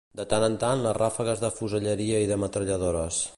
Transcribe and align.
De 0.19 0.23
tant 0.29 0.45
en 0.45 0.55
tant, 0.63 0.81
les 0.85 0.95
ràfegues 0.99 1.43
de 1.45 1.51
fuselleria 1.59 2.23
i 2.25 2.31
de 2.33 2.39
metralladores 2.45 3.23